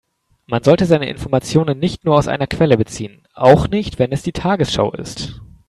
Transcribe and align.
Man 0.47 0.63
sollte 0.63 0.87
seine 0.87 1.07
Informationen 1.07 1.77
nicht 1.77 2.05
nur 2.05 2.15
aus 2.15 2.27
einer 2.27 2.47
Quelle 2.47 2.75
beziehen, 2.75 3.21
auch 3.35 3.67
nicht 3.67 3.99
wenn 3.99 4.11
es 4.11 4.23
die 4.23 4.31
Tagesschau 4.31 4.93
ist. 4.93 5.39